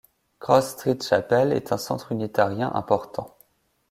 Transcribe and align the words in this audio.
Cross 0.39 0.71
Street 0.77 0.97
Chapel 1.07 1.53
est 1.53 1.71
un 1.71 1.77
centre 1.77 2.11
unitarien 2.11 2.71
important. 2.73 3.37